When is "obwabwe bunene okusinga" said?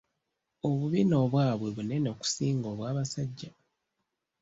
1.23-2.65